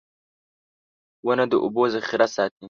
•ونه 1.25 1.45
د 1.51 1.53
اوبو 1.63 1.83
ذخېره 1.93 2.27
ساتي. 2.35 2.59